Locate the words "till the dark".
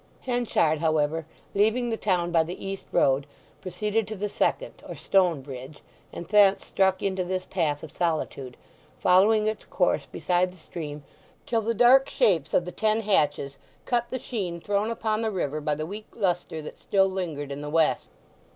11.45-12.09